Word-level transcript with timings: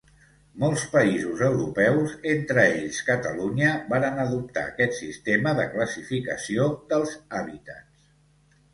Molts 0.61 0.85
països 0.93 1.43
Europeus, 1.47 2.15
entre 2.31 2.63
ells 2.79 3.03
Catalunya, 3.11 3.75
varen 3.93 4.19
adoptar 4.27 4.67
aquest 4.73 4.99
sistema 5.03 5.57
de 5.63 5.71
classificació 5.77 6.69
dels 6.93 7.19
hàbitats. 7.39 8.07